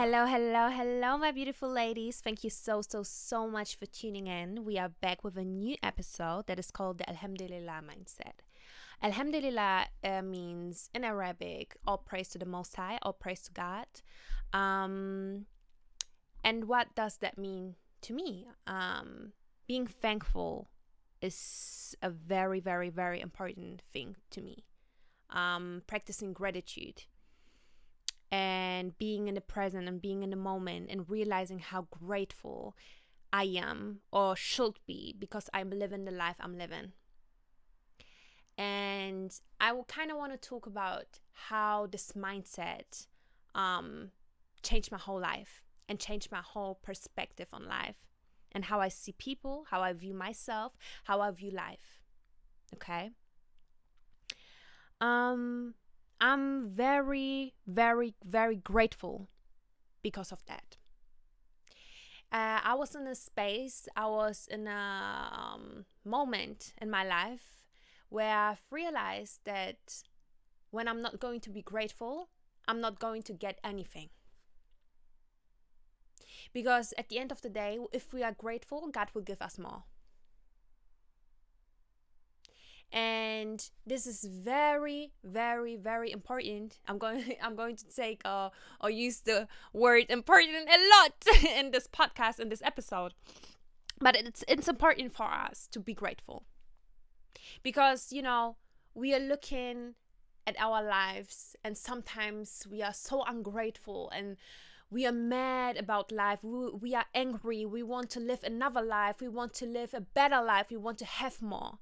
Hello, 0.00 0.26
hello, 0.26 0.68
hello, 0.68 1.18
my 1.18 1.32
beautiful 1.32 1.68
ladies. 1.68 2.20
Thank 2.20 2.44
you 2.44 2.50
so, 2.50 2.82
so, 2.82 3.02
so 3.02 3.48
much 3.48 3.74
for 3.74 3.86
tuning 3.86 4.28
in. 4.28 4.64
We 4.64 4.78
are 4.78 4.90
back 4.90 5.24
with 5.24 5.36
a 5.36 5.44
new 5.44 5.74
episode 5.82 6.46
that 6.46 6.56
is 6.56 6.70
called 6.70 6.98
the 6.98 7.10
Alhamdulillah 7.10 7.82
Mindset. 7.82 8.44
Alhamdulillah 9.02 9.86
uh, 10.04 10.22
means 10.22 10.88
in 10.94 11.02
Arabic, 11.02 11.74
all 11.84 11.98
praise 11.98 12.28
to 12.28 12.38
the 12.38 12.46
Most 12.46 12.76
High, 12.76 13.00
all 13.02 13.12
praise 13.12 13.40
to 13.42 13.52
God. 13.52 13.86
Um, 14.52 15.46
and 16.44 16.68
what 16.68 16.94
does 16.94 17.16
that 17.16 17.36
mean 17.36 17.74
to 18.02 18.12
me? 18.12 18.46
Um, 18.68 19.32
being 19.66 19.88
thankful 19.88 20.68
is 21.20 21.96
a 22.00 22.08
very, 22.10 22.60
very, 22.60 22.88
very 22.88 23.20
important 23.20 23.82
thing 23.92 24.14
to 24.30 24.42
me. 24.42 24.64
Um, 25.30 25.82
practicing 25.88 26.32
gratitude 26.34 27.02
and 28.30 28.96
being 28.98 29.28
in 29.28 29.34
the 29.34 29.40
present 29.40 29.88
and 29.88 30.00
being 30.00 30.22
in 30.22 30.30
the 30.30 30.36
moment 30.36 30.88
and 30.90 31.08
realizing 31.08 31.58
how 31.58 31.86
grateful 31.90 32.76
I 33.32 33.44
am 33.44 34.00
or 34.12 34.36
should 34.36 34.78
be 34.86 35.14
because 35.18 35.48
I'm 35.52 35.70
living 35.70 36.04
the 36.04 36.10
life 36.10 36.36
I'm 36.40 36.56
living. 36.58 36.92
And 38.56 39.32
I 39.60 39.72
will 39.72 39.84
kind 39.84 40.10
of 40.10 40.16
want 40.16 40.32
to 40.32 40.48
talk 40.48 40.66
about 40.66 41.20
how 41.32 41.86
this 41.86 42.12
mindset 42.12 43.06
um, 43.54 44.10
changed 44.62 44.90
my 44.90 44.98
whole 44.98 45.20
life 45.20 45.62
and 45.88 45.98
changed 45.98 46.30
my 46.30 46.42
whole 46.42 46.74
perspective 46.74 47.48
on 47.52 47.66
life 47.66 48.04
and 48.52 48.64
how 48.64 48.80
I 48.80 48.88
see 48.88 49.12
people, 49.12 49.66
how 49.70 49.80
I 49.80 49.92
view 49.92 50.14
myself, 50.14 50.72
how 51.04 51.20
I 51.20 51.30
view 51.30 51.50
life. 51.50 52.00
Okay? 52.74 53.10
Um 55.00 55.74
I'm 56.20 56.68
very 56.68 57.54
very 57.66 58.14
very 58.24 58.56
grateful 58.56 59.28
because 60.02 60.32
of 60.32 60.44
that. 60.46 60.76
Uh, 62.30 62.60
I 62.62 62.74
was 62.74 62.94
in 62.94 63.06
a 63.06 63.14
space, 63.14 63.88
I 63.96 64.06
was 64.06 64.48
in 64.50 64.66
a 64.66 65.30
um, 65.32 65.86
moment 66.04 66.74
in 66.80 66.90
my 66.90 67.02
life 67.02 67.64
where 68.10 68.36
I've 68.36 68.66
realized 68.70 69.40
that 69.44 70.02
when 70.70 70.88
I'm 70.88 71.00
not 71.00 71.20
going 71.20 71.40
to 71.40 71.50
be 71.50 71.62
grateful, 71.62 72.28
I'm 72.66 72.80
not 72.80 72.98
going 72.98 73.22
to 73.22 73.32
get 73.32 73.58
anything. 73.64 74.10
Because 76.52 76.92
at 76.98 77.08
the 77.08 77.18
end 77.18 77.32
of 77.32 77.40
the 77.40 77.48
day, 77.48 77.78
if 77.92 78.12
we 78.12 78.22
are 78.22 78.32
grateful, 78.32 78.88
God 78.88 79.08
will 79.14 79.22
give 79.22 79.40
us 79.40 79.58
more. 79.58 79.84
And 82.92 83.68
this 83.86 84.06
is 84.06 84.24
very, 84.24 85.12
very, 85.22 85.76
very 85.76 86.10
important. 86.10 86.78
I'm 86.86 86.98
going 86.98 87.36
I'm 87.42 87.56
going 87.56 87.76
to 87.76 87.84
take 87.94 88.22
uh, 88.24 88.50
or 88.80 88.90
use 88.90 89.20
the 89.20 89.48
word 89.72 90.06
important 90.08 90.68
a 90.68 90.78
lot 90.96 91.44
in 91.56 91.70
this 91.70 91.86
podcast, 91.86 92.40
in 92.40 92.48
this 92.48 92.62
episode. 92.62 93.14
But 94.00 94.16
it's 94.16 94.44
it's 94.48 94.68
important 94.68 95.12
for 95.12 95.26
us 95.26 95.68
to 95.72 95.80
be 95.80 95.94
grateful. 95.94 96.44
Because, 97.62 98.12
you 98.12 98.22
know, 98.22 98.56
we 98.94 99.14
are 99.14 99.20
looking 99.20 99.94
at 100.46 100.56
our 100.58 100.82
lives 100.82 101.56
and 101.62 101.76
sometimes 101.76 102.66
we 102.70 102.82
are 102.82 102.94
so 102.94 103.22
ungrateful 103.24 104.10
and 104.14 104.36
we 104.90 105.06
are 105.06 105.12
mad 105.12 105.76
about 105.76 106.10
life. 106.10 106.42
We, 106.42 106.70
we 106.70 106.94
are 106.94 107.04
angry. 107.14 107.66
We 107.66 107.82
want 107.82 108.08
to 108.10 108.20
live 108.20 108.42
another 108.42 108.80
life. 108.80 109.16
We 109.20 109.28
want 109.28 109.52
to 109.54 109.66
live 109.66 109.92
a 109.92 110.00
better 110.00 110.42
life. 110.42 110.66
We 110.70 110.78
want 110.78 110.98
to 110.98 111.04
have 111.04 111.42
more. 111.42 111.78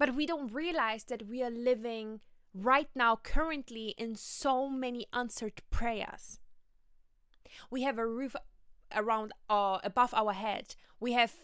But 0.00 0.14
we 0.14 0.24
don't 0.24 0.50
realize 0.50 1.04
that 1.04 1.28
we 1.28 1.42
are 1.42 1.50
living 1.50 2.20
right 2.54 2.88
now, 2.94 3.16
currently, 3.16 3.94
in 3.98 4.16
so 4.16 4.66
many 4.66 5.06
answered 5.12 5.60
prayers. 5.68 6.40
We 7.70 7.82
have 7.82 7.98
a 7.98 8.06
roof 8.06 8.34
around 8.96 9.34
uh, 9.50 9.78
above 9.84 10.14
our 10.14 10.32
head. 10.32 10.74
We 11.00 11.12
have 11.12 11.34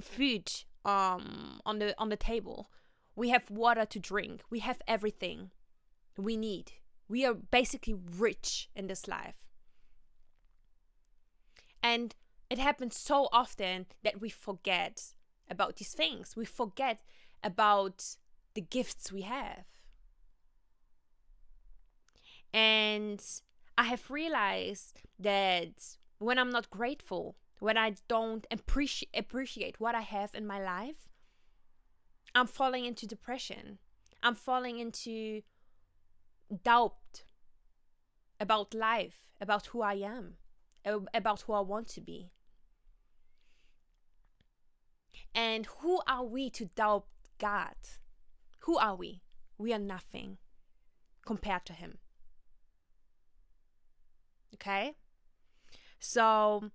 food 0.00 0.48
um, 0.84 1.60
on 1.66 1.80
the 1.80 1.92
on 1.98 2.08
the 2.08 2.16
table. 2.16 2.70
We 3.16 3.30
have 3.30 3.50
water 3.50 3.84
to 3.86 3.98
drink. 3.98 4.42
We 4.48 4.60
have 4.60 4.80
everything 4.86 5.50
we 6.16 6.36
need. 6.36 6.70
We 7.08 7.26
are 7.26 7.34
basically 7.34 7.96
rich 8.16 8.70
in 8.76 8.86
this 8.86 9.08
life. 9.08 9.48
And 11.82 12.14
it 12.48 12.60
happens 12.60 12.96
so 12.96 13.28
often 13.32 13.86
that 14.04 14.20
we 14.20 14.28
forget 14.28 15.14
about 15.50 15.76
these 15.76 15.94
things. 15.94 16.36
We 16.36 16.44
forget 16.44 17.00
about 17.42 18.16
the 18.54 18.60
gifts 18.60 19.12
we 19.12 19.22
have. 19.22 19.64
And 22.52 23.22
I 23.76 23.84
have 23.84 24.10
realized 24.10 25.02
that 25.18 25.96
when 26.18 26.38
I'm 26.38 26.50
not 26.50 26.70
grateful, 26.70 27.36
when 27.60 27.76
I 27.76 27.94
don't 28.08 28.46
appreciate 28.50 29.10
appreciate 29.14 29.78
what 29.78 29.94
I 29.94 30.00
have 30.00 30.34
in 30.34 30.46
my 30.46 30.62
life, 30.62 31.08
I'm 32.34 32.46
falling 32.46 32.84
into 32.84 33.06
depression. 33.06 33.78
I'm 34.22 34.34
falling 34.34 34.78
into 34.78 35.42
doubt 36.64 37.24
about 38.40 38.74
life, 38.74 39.30
about 39.40 39.66
who 39.66 39.82
I 39.82 39.94
am 39.94 40.36
about 41.14 41.42
who 41.42 41.52
I 41.52 41.60
want 41.60 41.88
to 41.88 42.00
be. 42.00 42.30
And 45.34 45.66
who 45.80 46.00
are 46.06 46.24
we 46.24 46.50
to 46.50 46.66
doubt 46.66 47.06
God? 47.38 47.74
Who 48.60 48.76
are 48.78 48.94
we? 48.94 49.22
We 49.56 49.72
are 49.72 49.78
nothing 49.78 50.38
compared 51.24 51.64
to 51.66 51.72
Him. 51.72 51.98
Okay? 54.54 54.94
So, 55.98 56.70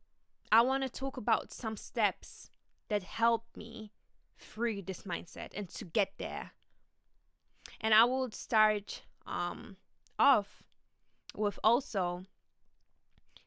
I 0.51 0.62
want 0.62 0.84
to 0.84 0.90
talk 0.90 1.18
about 1.18 1.51
some 1.51 1.78
steps 1.78 2.50
that 2.90 3.03
help 3.03 3.46
me 3.56 3.91
through 4.38 4.84
this 4.84 5.03
mindset 5.03 5.50
and 5.56 5.69
to 5.69 5.85
get 5.85 6.13
there. 6.18 6.51
And 7.80 7.94
I 7.94 8.03
will 8.06 8.30
start 8.31 9.03
um, 9.25 9.78
off 10.19 10.63
with 11.35 11.57
also 11.63 12.25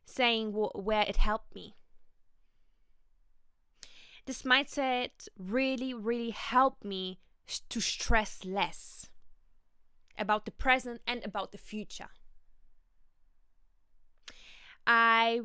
saying 0.04 0.52
wh- 0.52 0.74
where 0.74 1.02
it 1.02 1.16
helped 1.16 1.54
me. 1.54 1.74
This 4.26 4.42
mindset 4.42 5.28
really, 5.38 5.94
really 5.94 6.30
helped 6.30 6.84
me 6.84 7.20
to 7.68 7.80
stress 7.80 8.44
less 8.44 9.08
about 10.18 10.44
the 10.44 10.50
present 10.50 11.00
and 11.06 11.24
about 11.24 11.52
the 11.52 11.58
future. 11.58 12.08
I 14.86 15.42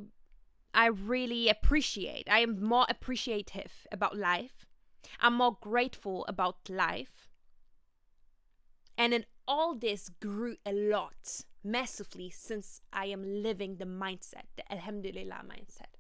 I 0.74 0.88
really 0.88 1.50
appreciate. 1.50 2.28
I 2.30 2.40
am 2.40 2.64
more 2.64 2.86
appreciative 2.90 3.86
about 3.92 4.18
life. 4.18 4.66
I'm 5.20 5.36
more 5.36 5.58
grateful 5.60 6.26
about 6.28 6.70
life. 6.70 7.28
And 8.98 9.14
in 9.14 9.26
all 9.48 9.76
this 9.76 10.10
grew 10.10 10.56
a 10.66 10.72
lot 10.72 11.42
massively 11.64 12.30
since 12.30 12.82
I 12.94 13.08
am 13.08 13.44
living 13.44 13.78
the 13.78 13.86
mindset, 13.86 14.46
the 14.56 14.72
Alhamdulillah 14.72 15.44
mindset. 15.46 15.91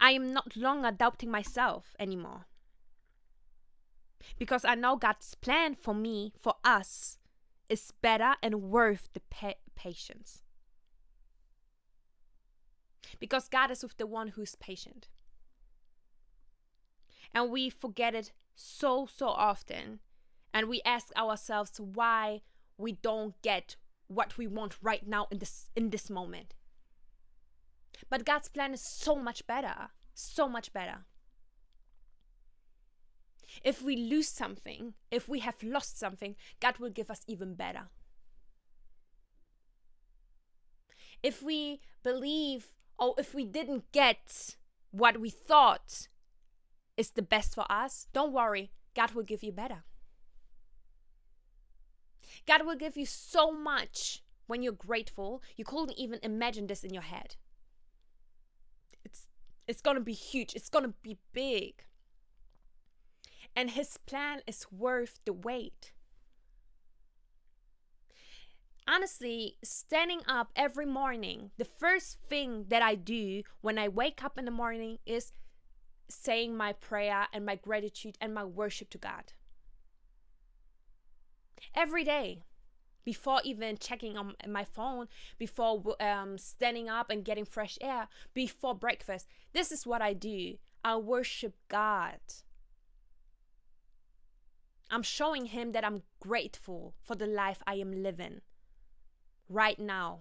I 0.00 0.12
am 0.12 0.32
not 0.32 0.56
longer 0.56 0.90
doubting 0.90 1.30
myself 1.30 1.94
anymore. 2.00 2.46
Because 4.38 4.64
I 4.64 4.74
know 4.74 4.96
God's 4.96 5.34
plan 5.34 5.74
for 5.74 5.94
me, 5.94 6.32
for 6.40 6.54
us, 6.64 7.18
is 7.68 7.92
better 8.02 8.34
and 8.42 8.62
worth 8.62 9.10
the 9.12 9.20
pa- 9.30 9.54
patience. 9.76 10.42
Because 13.18 13.48
God 13.48 13.70
is 13.70 13.82
with 13.82 13.96
the 13.98 14.06
one 14.06 14.28
who's 14.28 14.54
patient. 14.54 15.08
And 17.34 17.50
we 17.50 17.70
forget 17.70 18.14
it 18.14 18.32
so, 18.56 19.06
so 19.06 19.28
often. 19.28 20.00
And 20.52 20.68
we 20.68 20.80
ask 20.84 21.14
ourselves 21.16 21.78
why 21.78 22.40
we 22.76 22.92
don't 22.92 23.40
get 23.42 23.76
what 24.08 24.36
we 24.36 24.46
want 24.46 24.76
right 24.82 25.06
now 25.06 25.28
in 25.30 25.38
this 25.38 25.70
in 25.76 25.90
this 25.90 26.10
moment. 26.10 26.54
But 28.08 28.24
God's 28.24 28.48
plan 28.48 28.72
is 28.72 28.80
so 28.80 29.16
much 29.16 29.46
better, 29.46 29.90
so 30.14 30.48
much 30.48 30.72
better. 30.72 31.04
If 33.64 33.82
we 33.82 33.96
lose 33.96 34.28
something, 34.28 34.94
if 35.10 35.28
we 35.28 35.40
have 35.40 35.62
lost 35.62 35.98
something, 35.98 36.36
God 36.60 36.78
will 36.78 36.90
give 36.90 37.10
us 37.10 37.22
even 37.26 37.54
better. 37.54 37.88
If 41.22 41.42
we 41.42 41.80
believe, 42.02 42.68
or 42.98 43.14
if 43.18 43.34
we 43.34 43.44
didn't 43.44 43.92
get 43.92 44.56
what 44.90 45.20
we 45.20 45.30
thought 45.30 46.08
is 46.96 47.10
the 47.10 47.22
best 47.22 47.54
for 47.54 47.70
us, 47.70 48.06
don't 48.12 48.32
worry, 48.32 48.70
God 48.94 49.12
will 49.12 49.22
give 49.22 49.42
you 49.42 49.52
better. 49.52 49.84
God 52.46 52.64
will 52.64 52.76
give 52.76 52.96
you 52.96 53.06
so 53.06 53.52
much 53.52 54.22
when 54.46 54.62
you're 54.62 54.72
grateful. 54.72 55.42
You 55.56 55.64
couldn't 55.64 55.98
even 55.98 56.20
imagine 56.22 56.66
this 56.66 56.84
in 56.84 56.94
your 56.94 57.02
head. 57.02 57.36
It's 59.70 59.80
going 59.80 59.96
to 59.96 60.02
be 60.02 60.12
huge. 60.12 60.54
It's 60.54 60.68
going 60.68 60.84
to 60.84 60.94
be 61.02 61.16
big. 61.32 61.84
And 63.56 63.70
his 63.70 63.96
plan 63.96 64.42
is 64.46 64.66
worth 64.70 65.20
the 65.24 65.32
wait. 65.32 65.92
honestly, 68.90 69.56
standing 69.62 70.20
up 70.26 70.50
every 70.56 70.86
morning, 70.86 71.50
the 71.58 71.64
first 71.64 72.18
thing 72.28 72.66
that 72.68 72.82
I 72.82 72.96
do 72.96 73.42
when 73.60 73.78
I 73.78 73.88
wake 73.88 74.24
up 74.24 74.36
in 74.36 74.44
the 74.44 74.50
morning 74.50 74.98
is 75.06 75.32
saying 76.08 76.56
my 76.56 76.72
prayer 76.72 77.28
and 77.32 77.46
my 77.46 77.54
gratitude 77.54 78.18
and 78.20 78.34
my 78.34 78.44
worship 78.44 78.90
to 78.90 78.98
God. 78.98 79.32
Every 81.74 82.02
day, 82.02 82.42
before 83.04 83.40
even 83.44 83.78
checking 83.78 84.16
on 84.16 84.34
my 84.46 84.64
phone, 84.64 85.08
before 85.38 85.96
um, 86.00 86.38
standing 86.38 86.88
up 86.88 87.10
and 87.10 87.24
getting 87.24 87.44
fresh 87.44 87.78
air, 87.80 88.08
before 88.34 88.74
breakfast, 88.74 89.26
this 89.52 89.72
is 89.72 89.86
what 89.86 90.02
I 90.02 90.12
do. 90.12 90.56
I 90.84 90.96
worship 90.96 91.54
God. 91.68 92.20
I'm 94.90 95.02
showing 95.02 95.46
Him 95.46 95.72
that 95.72 95.84
I'm 95.84 96.02
grateful 96.20 96.94
for 97.02 97.14
the 97.14 97.26
life 97.26 97.62
I 97.66 97.74
am 97.74 98.02
living 98.02 98.40
right 99.48 99.78
now. 99.78 100.20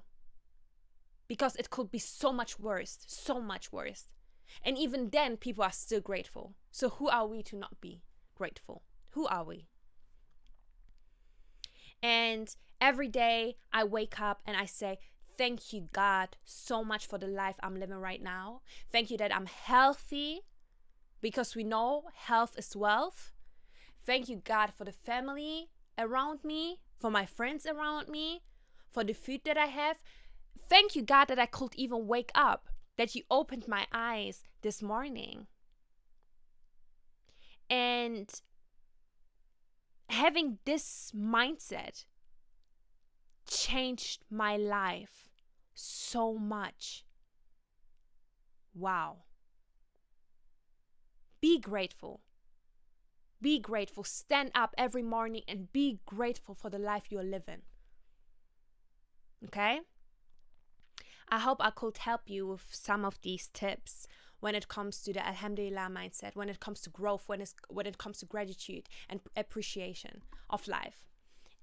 Because 1.27 1.55
it 1.55 1.69
could 1.69 1.91
be 1.91 1.99
so 1.99 2.33
much 2.33 2.59
worse, 2.59 2.99
so 3.07 3.39
much 3.39 3.71
worse. 3.71 4.05
And 4.63 4.77
even 4.77 5.09
then, 5.11 5.37
people 5.37 5.63
are 5.63 5.71
still 5.71 6.01
grateful. 6.01 6.55
So, 6.71 6.89
who 6.89 7.07
are 7.07 7.27
we 7.27 7.43
to 7.43 7.55
not 7.55 7.79
be 7.81 8.01
grateful? 8.35 8.83
Who 9.11 9.27
are 9.27 9.43
we? 9.43 9.67
And 12.01 12.53
every 12.81 13.07
day 13.07 13.55
I 13.71 13.83
wake 13.83 14.19
up 14.19 14.41
and 14.45 14.55
I 14.57 14.65
say, 14.65 14.99
Thank 15.37 15.71
you, 15.71 15.87
God, 15.93 16.35
so 16.43 16.83
much 16.83 17.07
for 17.07 17.17
the 17.17 17.27
life 17.27 17.55
I'm 17.63 17.79
living 17.79 17.95
right 17.95 18.21
now. 18.21 18.61
Thank 18.91 19.09
you 19.09 19.17
that 19.19 19.33
I'm 19.33 19.45
healthy 19.45 20.41
because 21.21 21.55
we 21.55 21.63
know 21.63 22.03
health 22.13 22.55
is 22.57 22.75
wealth. 22.75 23.31
Thank 24.05 24.27
you, 24.27 24.41
God, 24.43 24.73
for 24.75 24.83
the 24.83 24.91
family 24.91 25.69
around 25.97 26.43
me, 26.43 26.79
for 26.99 27.09
my 27.09 27.25
friends 27.25 27.65
around 27.65 28.09
me, 28.09 28.41
for 28.89 29.03
the 29.05 29.13
food 29.13 29.41
that 29.45 29.57
I 29.57 29.67
have. 29.67 30.01
Thank 30.69 30.95
you, 30.95 31.03
God, 31.03 31.25
that 31.29 31.39
I 31.39 31.45
could 31.45 31.73
even 31.75 32.05
wake 32.05 32.31
up 32.35 32.67
that 32.97 33.15
you 33.15 33.23
opened 33.31 33.65
my 33.65 33.87
eyes 33.93 34.43
this 34.61 34.81
morning. 34.81 35.47
And 37.69 38.29
having 40.09 40.57
this 40.65 41.13
mindset 41.15 42.03
changed 43.69 44.25
my 44.29 44.57
life 44.57 45.29
so 45.73 46.33
much. 46.33 47.05
Wow. 48.73 49.17
Be 51.41 51.59
grateful. 51.59 52.21
Be 53.41 53.59
grateful. 53.59 54.03
Stand 54.03 54.51
up 54.55 54.73
every 54.77 55.03
morning 55.03 55.43
and 55.47 55.71
be 55.71 55.99
grateful 56.05 56.55
for 56.55 56.69
the 56.69 56.79
life 56.79 57.05
you're 57.09 57.23
living. 57.23 57.61
Okay? 59.45 59.79
I 61.29 61.39
hope 61.39 61.57
I 61.61 61.69
could 61.69 61.99
help 61.99 62.21
you 62.25 62.47
with 62.47 62.67
some 62.71 63.05
of 63.05 63.21
these 63.21 63.49
tips 63.53 64.07
when 64.39 64.55
it 64.55 64.67
comes 64.67 65.01
to 65.03 65.13
the 65.13 65.25
Alhamdulillah 65.25 65.89
mindset, 65.91 66.35
when 66.35 66.49
it 66.49 66.59
comes 66.59 66.81
to 66.81 66.89
growth, 66.89 67.23
when, 67.27 67.39
it's, 67.41 67.53
when 67.69 67.85
it 67.85 67.97
comes 67.97 68.19
to 68.19 68.25
gratitude 68.25 68.89
and 69.09 69.19
appreciation 69.37 70.23
of 70.49 70.67
life. 70.67 71.08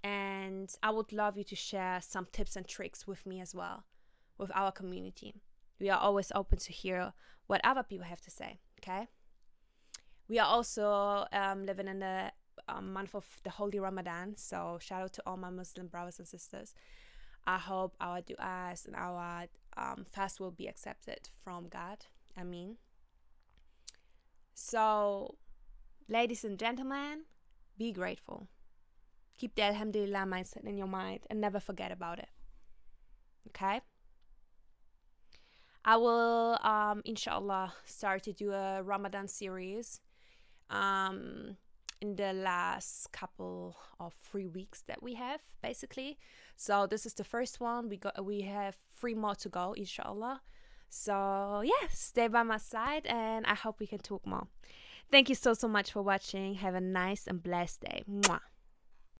And 0.07 0.73
I 0.85 0.91
would 0.91 1.13
love 1.13 1.37
you 1.37 1.43
to 1.43 1.57
share 1.57 2.01
some 2.01 2.29
tips 2.31 2.55
and 2.55 2.65
tricks 2.65 3.09
with 3.09 3.27
me 3.27 3.41
as 3.41 3.57
well, 3.57 3.83
with 4.39 4.53
our 4.55 4.71
community. 4.71 5.35
We 5.81 5.91
are 5.91 5.99
always 5.99 6.31
open 6.33 6.59
to 6.59 6.73
hear 6.73 7.13
what 7.49 7.61
other 7.65 7.83
people 7.83 8.07
have 8.07 8.21
to 8.21 8.31
say, 8.31 8.61
okay? 8.79 9.09
We 10.29 10.39
are 10.39 10.47
also 10.47 11.27
um, 11.33 11.67
living 11.67 11.89
in 11.89 11.99
the 11.99 12.31
um, 12.69 12.93
month 12.93 13.17
of 13.17 13.27
the 13.43 13.51
Holy 13.51 13.81
Ramadan, 13.81 14.37
so 14.37 14.79
shout 14.81 15.03
out 15.03 15.13
to 15.15 15.23
all 15.27 15.37
my 15.37 15.51
Muslim 15.51 15.89
brothers 15.89 16.21
and 16.21 16.29
sisters. 16.29 16.73
I 17.45 17.59
hope 17.59 17.97
our 18.01 18.21
du'as 18.21 18.87
and 18.87 18.95
our 18.95 19.47
um, 19.77 20.07
fast 20.09 20.39
will 20.39 20.53
be 20.53 20.69
accepted 20.69 21.31
from 21.43 21.67
God. 21.67 22.07
Ameen. 22.37 22.77
So, 24.55 25.35
ladies 26.09 26.45
and 26.45 26.57
gentlemen, 26.61 27.25
be 27.77 27.91
grateful. 27.91 28.47
Keep 29.37 29.55
the 29.55 29.63
Alhamdulillah 29.63 30.27
mindset 30.27 30.65
in 30.65 30.77
your 30.79 30.87
mind 30.87 31.21
and 31.29 31.41
never 31.41 31.61
forget 31.61 31.93
about 31.93 32.19
it. 32.19 32.29
Okay? 33.49 33.81
I 35.85 35.97
will, 35.97 36.59
um, 36.63 37.03
inshallah, 37.05 37.75
start 37.85 38.25
to 38.25 38.33
do 38.33 38.53
a 38.53 38.83
Ramadan 38.83 39.29
series 39.29 40.01
um, 40.69 41.57
in 42.01 42.17
the 42.17 42.33
last 42.33 43.13
couple 43.13 43.77
of 44.01 44.13
three 44.15 44.49
weeks 44.49 44.83
that 44.89 45.01
we 45.03 45.15
have, 45.15 45.41
basically. 45.63 46.19
So 46.57 46.87
this 46.87 47.07
is 47.07 47.15
the 47.15 47.23
first 47.25 47.61
one. 47.61 47.89
We 47.89 47.99
got 47.99 48.25
we 48.25 48.41
have 48.43 48.77
three 48.99 49.15
more 49.15 49.37
to 49.37 49.49
go, 49.49 49.75
inshallah. 49.75 50.41
So 50.89 51.63
yeah, 51.65 51.89
stay 51.91 52.29
by 52.29 52.43
my 52.43 52.59
side, 52.59 53.07
and 53.07 53.47
I 53.47 53.55
hope 53.55 53.79
we 53.79 53.87
can 53.87 53.99
talk 53.99 54.27
more. 54.27 54.49
Thank 55.11 55.29
you 55.29 55.37
so 55.37 55.55
so 55.55 55.69
much 55.69 55.93
for 55.93 56.03
watching. 56.03 56.55
Have 56.55 56.75
a 56.75 56.81
nice 56.81 57.27
and 57.29 57.41
blessed 57.43 57.83
day. 57.83 58.03
Mwah. 58.11 58.41